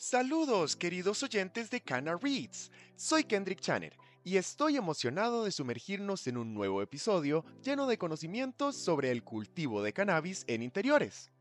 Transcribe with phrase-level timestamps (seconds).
[0.00, 2.70] Saludos, queridos oyentes de Cana Reads.
[2.94, 8.76] Soy Kendrick Channer y estoy emocionado de sumergirnos en un nuevo episodio lleno de conocimientos
[8.76, 11.32] sobre el cultivo de cannabis en interiores.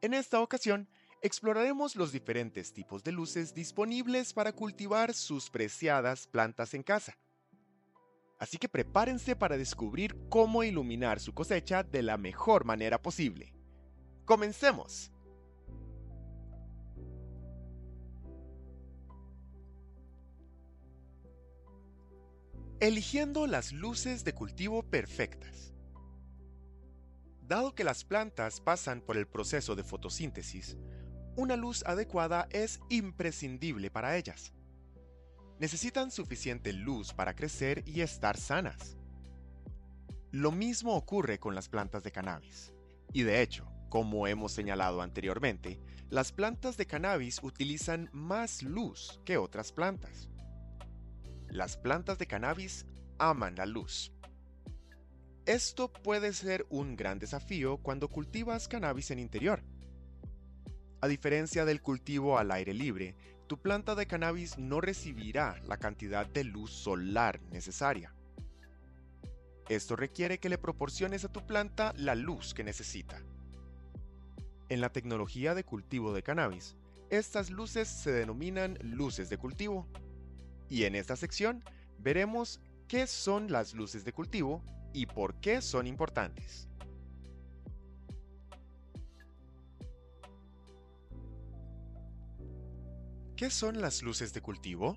[0.00, 0.88] En esta ocasión,
[1.22, 7.18] exploraremos los diferentes tipos de luces disponibles para cultivar sus preciadas plantas en casa.
[8.38, 13.52] Así que prepárense para descubrir cómo iluminar su cosecha de la mejor manera posible.
[14.24, 15.10] ¡Comencemos!
[22.78, 25.72] Eligiendo las luces de cultivo perfectas.
[27.40, 30.76] Dado que las plantas pasan por el proceso de fotosíntesis,
[31.36, 34.52] una luz adecuada es imprescindible para ellas.
[35.58, 38.98] Necesitan suficiente luz para crecer y estar sanas.
[40.30, 42.74] Lo mismo ocurre con las plantas de cannabis.
[43.14, 49.38] Y de hecho, como hemos señalado anteriormente, las plantas de cannabis utilizan más luz que
[49.38, 50.28] otras plantas.
[51.48, 52.86] Las plantas de cannabis
[53.18, 54.12] aman la luz.
[55.46, 59.62] Esto puede ser un gran desafío cuando cultivas cannabis en interior.
[61.00, 63.14] A diferencia del cultivo al aire libre,
[63.46, 68.12] tu planta de cannabis no recibirá la cantidad de luz solar necesaria.
[69.68, 73.22] Esto requiere que le proporciones a tu planta la luz que necesita.
[74.68, 76.76] En la tecnología de cultivo de cannabis,
[77.08, 79.86] estas luces se denominan luces de cultivo
[80.68, 81.62] y en esta sección
[81.98, 86.68] veremos qué son las luces de cultivo y por qué son importantes.
[93.36, 94.96] ¿Qué son las luces de cultivo?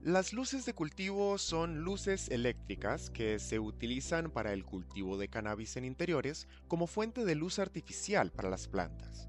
[0.00, 5.76] Las luces de cultivo son luces eléctricas que se utilizan para el cultivo de cannabis
[5.76, 9.28] en interiores como fuente de luz artificial para las plantas.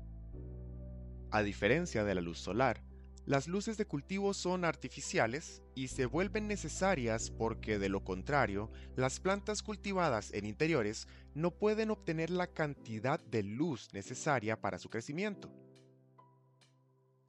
[1.31, 2.81] A diferencia de la luz solar,
[3.29, 9.19] las luces de cultivo son artificiales y se vuelven necesarias porque de lo contrario, las
[9.19, 15.53] plantas cultivadas en interiores no pueden obtener la cantidad de luz necesaria para su crecimiento.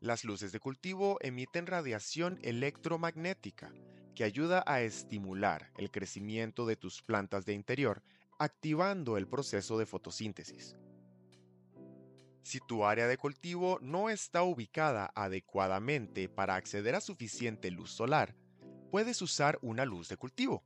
[0.00, 3.70] Las luces de cultivo emiten radiación electromagnética
[4.14, 8.02] que ayuda a estimular el crecimiento de tus plantas de interior,
[8.38, 10.76] activando el proceso de fotosíntesis.
[12.42, 18.34] Si tu área de cultivo no está ubicada adecuadamente para acceder a suficiente luz solar,
[18.90, 20.64] puedes usar una luz de cultivo.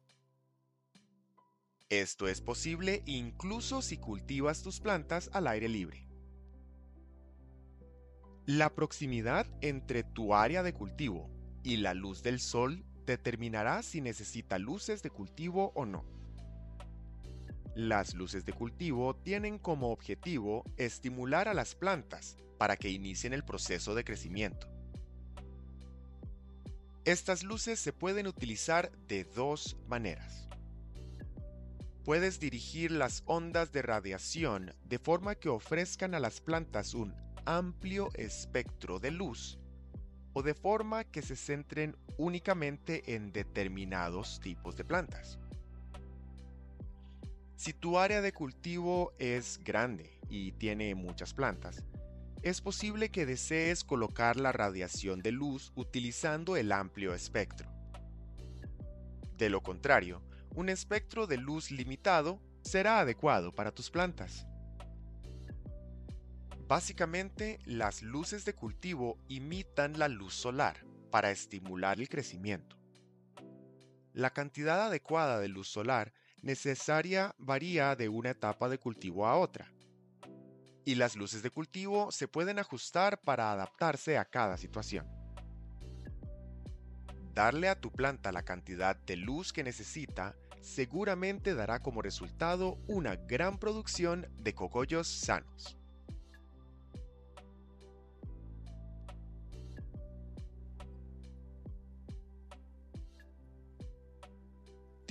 [1.90, 6.08] Esto es posible incluso si cultivas tus plantas al aire libre.
[8.46, 11.30] La proximidad entre tu área de cultivo
[11.62, 16.04] y la luz del sol determinará si necesita luces de cultivo o no.
[17.74, 23.44] Las luces de cultivo tienen como objetivo estimular a las plantas para que inicien el
[23.44, 24.68] proceso de crecimiento.
[27.04, 30.48] Estas luces se pueden utilizar de dos maneras.
[32.04, 37.12] Puedes dirigir las ondas de radiación de forma que ofrezcan a las plantas un
[37.44, 39.58] amplio espectro de luz
[40.32, 45.40] o de forma que se centren únicamente en determinados tipos de plantas.
[47.64, 51.82] Si tu área de cultivo es grande y tiene muchas plantas,
[52.42, 57.72] es posible que desees colocar la radiación de luz utilizando el amplio espectro.
[59.38, 60.22] De lo contrario,
[60.54, 64.46] un espectro de luz limitado será adecuado para tus plantas.
[66.68, 72.76] Básicamente, las luces de cultivo imitan la luz solar para estimular el crecimiento.
[74.12, 76.12] La cantidad adecuada de luz solar
[76.44, 79.72] necesaria varía de una etapa de cultivo a otra.
[80.84, 85.08] Y las luces de cultivo se pueden ajustar para adaptarse a cada situación.
[87.32, 93.16] Darle a tu planta la cantidad de luz que necesita seguramente dará como resultado una
[93.16, 95.78] gran producción de cogollos sanos.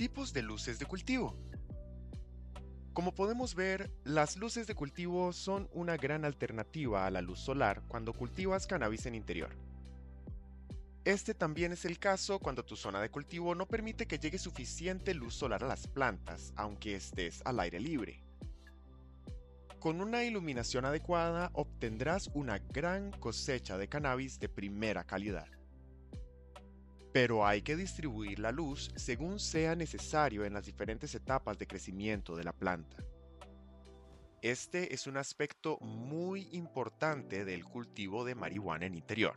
[0.04, 1.34] Tipos de luces de cultivo.
[2.92, 7.82] Como podemos ver, las luces de cultivo son una gran alternativa a la luz solar
[7.88, 9.56] cuando cultivas cannabis en interior.
[11.06, 15.14] Este también es el caso cuando tu zona de cultivo no permite que llegue suficiente
[15.14, 18.22] luz solar a las plantas, aunque estés al aire libre.
[19.80, 25.48] Con una iluminación adecuada obtendrás una gran cosecha de cannabis de primera calidad
[27.14, 32.34] pero hay que distribuir la luz según sea necesario en las diferentes etapas de crecimiento
[32.34, 32.96] de la planta.
[34.42, 39.36] Este es un aspecto muy importante del cultivo de marihuana en interior.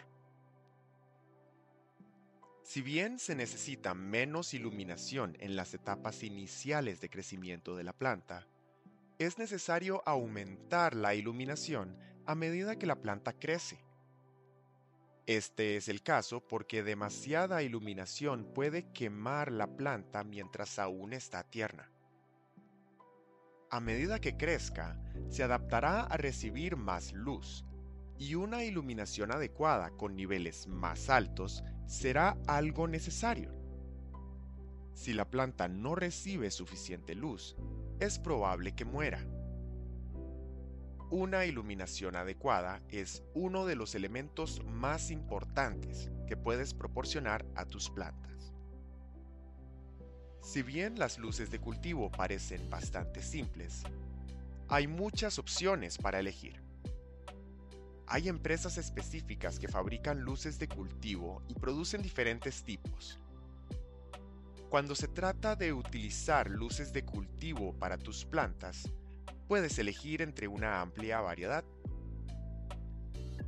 [2.64, 8.48] Si bien se necesita menos iluminación en las etapas iniciales de crecimiento de la planta,
[9.20, 11.96] es necesario aumentar la iluminación
[12.26, 13.87] a medida que la planta crece.
[15.28, 21.92] Este es el caso porque demasiada iluminación puede quemar la planta mientras aún está tierna.
[23.70, 24.98] A medida que crezca,
[25.28, 27.66] se adaptará a recibir más luz
[28.18, 33.54] y una iluminación adecuada con niveles más altos será algo necesario.
[34.94, 37.58] Si la planta no recibe suficiente luz,
[38.00, 39.28] es probable que muera.
[41.09, 47.89] Una iluminación adecuada es uno de los elementos más importantes que puedes proporcionar a tus
[47.89, 48.51] plantas.
[50.42, 53.83] Si bien las luces de cultivo parecen bastante simples,
[54.68, 56.62] hay muchas opciones para elegir.
[58.06, 63.18] Hay empresas específicas que fabrican luces de cultivo y producen diferentes tipos.
[64.69, 68.92] Cuando se trata de utilizar luces de cultivo para tus plantas,
[69.48, 71.64] puedes elegir entre una amplia variedad.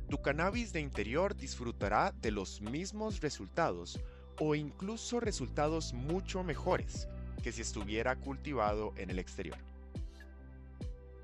[0.08, 4.00] Tu cannabis de interior disfrutará de los mismos resultados
[4.40, 7.06] o incluso resultados mucho mejores
[7.42, 9.58] que si estuviera cultivado en el exterior.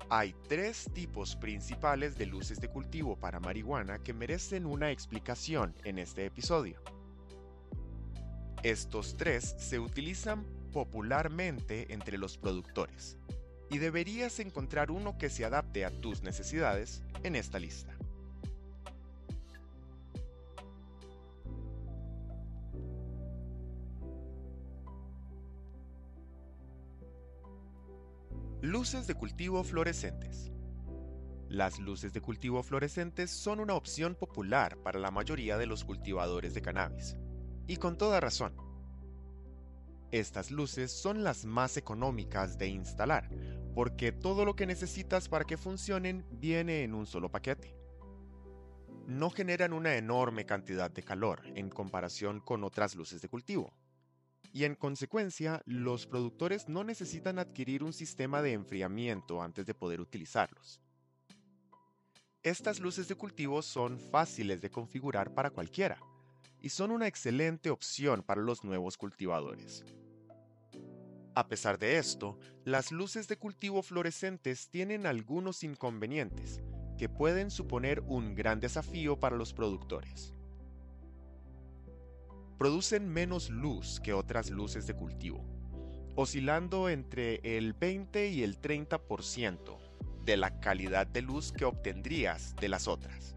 [0.09, 5.99] Hay tres tipos principales de luces de cultivo para marihuana que merecen una explicación en
[5.99, 6.81] este episodio.
[8.63, 13.17] Estos tres se utilizan popularmente entre los productores
[13.69, 17.97] y deberías encontrar uno que se adapte a tus necesidades en esta lista.
[28.61, 30.51] Luces de cultivo fluorescentes.
[31.47, 36.53] Las luces de cultivo fluorescentes son una opción popular para la mayoría de los cultivadores
[36.53, 37.15] de cannabis,
[37.65, 38.66] y con toda razón.
[40.11, 43.29] Estas luces son las más económicas de instalar,
[43.75, 47.75] porque todo lo que necesitas para que funcionen viene en un solo paquete.
[49.05, 53.73] No generan una enorme cantidad de calor en comparación con otras luces de cultivo,
[54.53, 59.99] y en consecuencia los productores no necesitan adquirir un sistema de enfriamiento antes de poder
[59.99, 60.79] utilizarlos.
[62.43, 65.99] Estas luces de cultivo son fáciles de configurar para cualquiera
[66.61, 69.85] y son una excelente opción para los nuevos cultivadores.
[71.35, 76.61] A pesar de esto, las luces de cultivo fluorescentes tienen algunos inconvenientes
[76.97, 80.33] que pueden suponer un gran desafío para los productores
[82.57, 85.45] producen menos luz que otras luces de cultivo,
[86.15, 89.77] oscilando entre el 20 y el 30%
[90.25, 93.35] de la calidad de luz que obtendrías de las otras.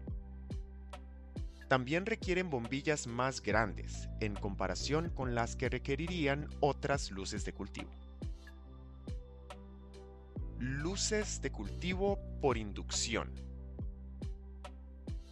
[1.71, 7.89] También requieren bombillas más grandes en comparación con las que requerirían otras luces de cultivo.
[10.59, 13.31] Luces de cultivo por inducción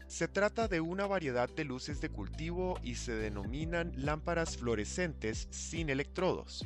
[0.08, 5.90] se trata de una variedad de luces de cultivo y se denominan lámparas fluorescentes sin
[5.90, 6.66] electrodos.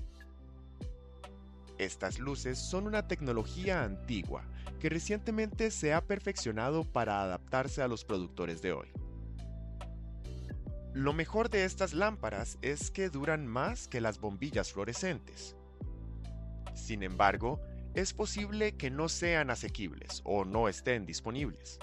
[1.80, 4.46] Estas luces son una tecnología antigua
[4.80, 9.03] que recientemente se ha perfeccionado para adaptarse a los productores de hoy.
[10.94, 15.56] Lo mejor de estas lámparas es que duran más que las bombillas fluorescentes.
[16.76, 17.60] Sin embargo,
[17.94, 21.80] es posible que no sean asequibles o no estén disponibles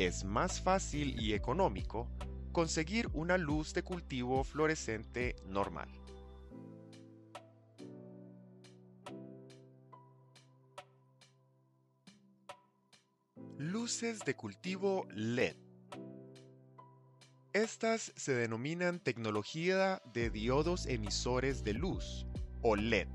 [0.00, 2.08] es más fácil y económico
[2.52, 5.90] conseguir una luz de cultivo fluorescente normal.
[13.58, 15.69] Luces de cultivo LED.
[17.60, 22.26] Estas se denominan tecnología de diodos emisores de luz,
[22.62, 23.06] o LED.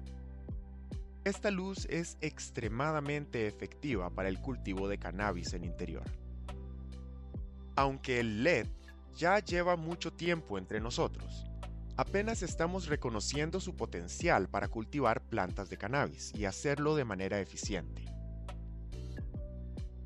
[1.24, 6.04] Esta luz es extremadamente efectiva para el cultivo de cannabis en interior.
[7.76, 8.68] Aunque el LED
[9.16, 11.48] ya lleva mucho tiempo entre nosotros,
[11.98, 18.06] apenas estamos reconociendo su potencial para cultivar plantas de cannabis y hacerlo de manera eficiente.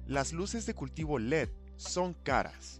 [0.07, 2.79] Las luces de cultivo LED son caras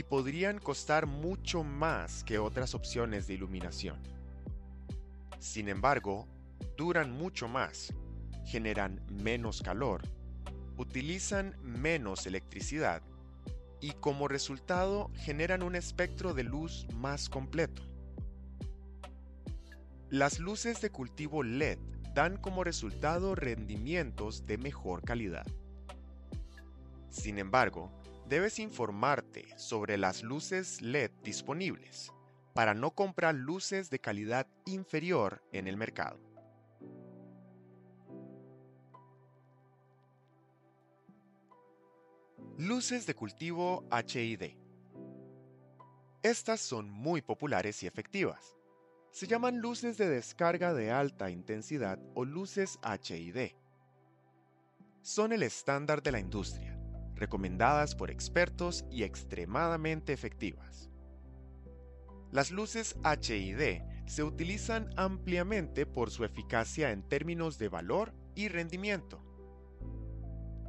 [0.00, 3.98] y podrían costar mucho más que otras opciones de iluminación.
[5.38, 6.26] Sin embargo,
[6.78, 7.92] duran mucho más,
[8.46, 10.00] generan menos calor,
[10.78, 13.02] utilizan menos electricidad
[13.82, 17.82] y como resultado generan un espectro de luz más completo.
[20.08, 21.78] Las luces de cultivo LED
[22.14, 25.44] dan como resultado rendimientos de mejor calidad.
[27.10, 27.92] Sin embargo,
[28.30, 32.12] debes informarte sobre las luces LED disponibles
[32.54, 36.20] para no comprar luces de calidad inferior en el mercado.
[42.56, 44.56] Luces de cultivo HID.
[46.22, 48.56] Estas son muy populares y efectivas.
[49.10, 53.56] Se llaman luces de descarga de alta intensidad o luces HID.
[55.02, 56.69] Son el estándar de la industria,
[57.20, 60.90] recomendadas por expertos y extremadamente efectivas.
[62.32, 69.22] Las luces HID se utilizan ampliamente por su eficacia en términos de valor y rendimiento.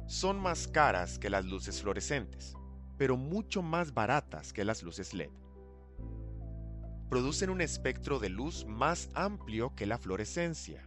[0.06, 2.54] Son más caras que las luces fluorescentes,
[2.98, 5.30] pero mucho más baratas que las luces LED.
[7.08, 10.86] Producen un espectro de luz más amplio que la fluorescencia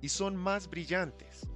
[0.00, 1.48] y son más brillantes.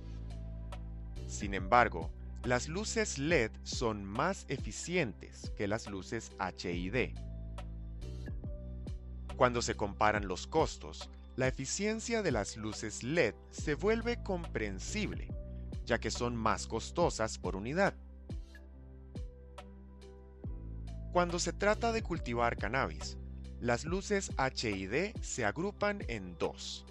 [1.27, 2.11] Sin embargo,
[2.47, 7.15] las luces LED son más eficientes que las luces HID
[9.37, 15.29] cuando se comparan los costos, la eficiencia de las luces LED se vuelve comprensible,
[15.85, 17.95] ya que son más costosas por unidad.
[21.13, 23.19] Cuando se trata de cultivar cannabis,
[23.61, 26.87] las luces HID se agrupan en dos.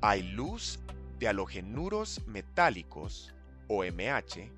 [0.00, 0.78] Hay luz
[1.18, 3.34] de halogenuros metálicos,
[3.68, 4.50] o MH,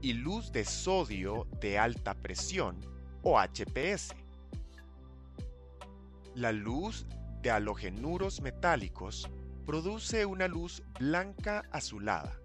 [0.00, 2.80] y luz de sodio de alta presión,
[3.22, 4.14] o HPS.
[6.34, 7.06] La luz
[7.42, 9.30] de halogenuros metálicos
[9.66, 12.38] produce una luz blanca azulada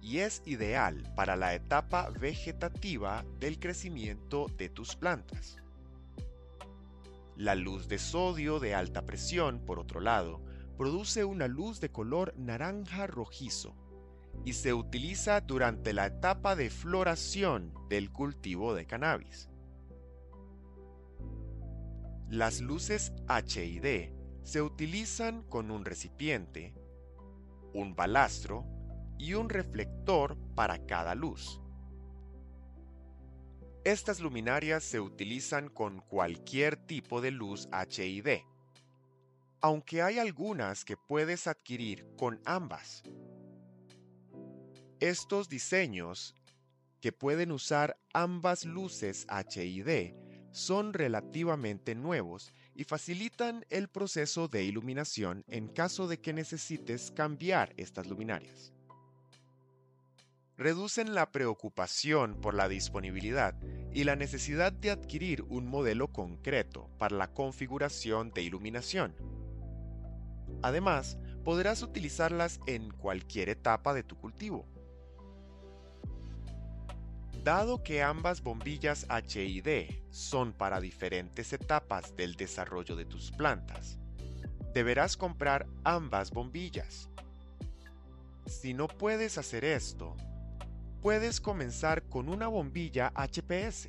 [0.00, 5.56] y es ideal para la etapa vegetativa del crecimiento de tus plantas.
[7.36, 10.42] La luz de sodio de alta presión, por otro lado,
[10.76, 13.74] produce una luz de color naranja rojizo
[14.44, 19.48] y se utiliza durante la etapa de floración del cultivo de cannabis.
[22.28, 26.74] Las luces HID se utilizan con un recipiente,
[27.74, 28.64] un balastro
[29.18, 31.60] y un reflector para cada luz.
[33.84, 38.42] Estas luminarias se utilizan con cualquier tipo de luz HID,
[39.60, 43.02] aunque hay algunas que puedes adquirir con ambas.
[45.00, 46.34] Estos diseños
[47.00, 50.12] que pueden usar ambas luces HID
[50.52, 57.72] son relativamente nuevos y facilitan el proceso de iluminación en caso de que necesites cambiar
[57.78, 58.74] estas luminarias.
[60.58, 63.54] Reducen la preocupación por la disponibilidad
[63.94, 69.16] y la necesidad de adquirir un modelo concreto para la configuración de iluminación.
[70.60, 74.68] Además, podrás utilizarlas en cualquier etapa de tu cultivo
[77.42, 83.98] Dado que ambas bombillas HID son para diferentes etapas del desarrollo de tus plantas,
[84.74, 87.08] deberás comprar ambas bombillas.
[88.46, 90.18] Si no puedes hacer esto,
[91.00, 93.88] puedes comenzar con una bombilla HPS,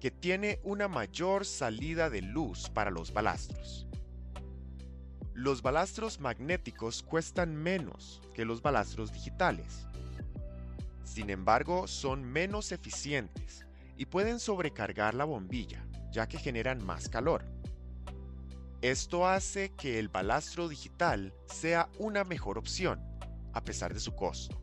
[0.00, 3.86] que tiene una mayor salida de luz para los balastros.
[5.32, 9.87] Los balastros magnéticos cuestan menos que los balastros digitales
[11.08, 17.44] sin embargo, son menos eficientes y pueden sobrecargar la bombilla, ya que generan más calor.
[18.82, 23.00] Esto hace que el balastro digital sea una mejor opción,
[23.52, 24.62] a pesar de su costo.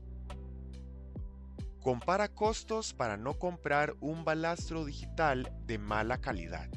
[1.82, 6.70] Compara costos para no comprar un balastro digital de mala calidad.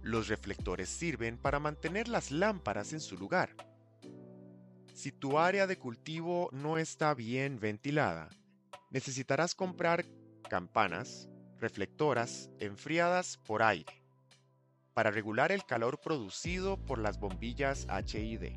[0.00, 3.73] Los reflectores sirven para mantener las lámparas en su lugar
[4.94, 8.28] si tu área de cultivo no está bien ventilada,
[8.90, 10.06] necesitarás comprar
[10.48, 13.92] campanas, reflectoras enfriadas por aire,
[14.94, 18.52] para regular el calor producido por las bombillas HID.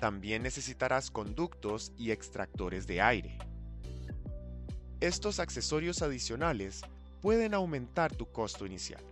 [0.00, 3.38] También necesitarás conductos y extractores de aire.
[5.00, 6.82] Estos accesorios adicionales
[7.22, 9.04] pueden aumentar tu costo inicial,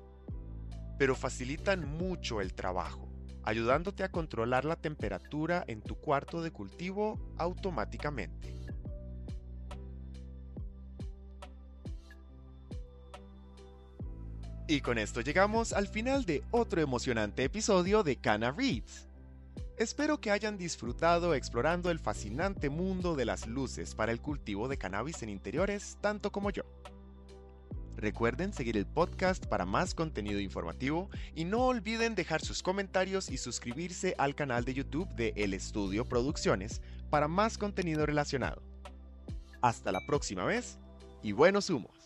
[0.98, 3.05] pero facilitan mucho el trabajo
[3.46, 8.54] ayudándote a controlar la temperatura en tu cuarto de cultivo automáticamente.
[14.68, 19.08] Y con esto llegamos al final de otro emocionante episodio de Cana Reads.
[19.78, 24.76] Espero que hayan disfrutado explorando el fascinante mundo de las luces para el cultivo de
[24.76, 26.64] cannabis en interiores tanto como yo.
[27.96, 33.38] Recuerden seguir el podcast para más contenido informativo y no olviden dejar sus comentarios y
[33.38, 38.62] suscribirse al canal de YouTube de El Estudio Producciones para más contenido relacionado.
[39.62, 40.78] Hasta la próxima vez
[41.22, 42.05] y buenos humos.